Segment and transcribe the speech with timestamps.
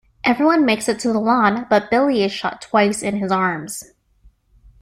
[0.23, 3.83] Everyone makes it to the lawn, but Billy is shot twice in his arms.